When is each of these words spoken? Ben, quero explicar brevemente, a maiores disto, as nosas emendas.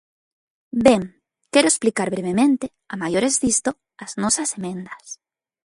Ben, 0.85 1.01
quero 1.53 1.67
explicar 1.71 2.07
brevemente, 2.15 2.65
a 2.93 2.95
maiores 3.01 3.35
disto, 3.43 3.69
as 4.05 4.11
nosas 4.21 4.49
emendas. 4.59 5.05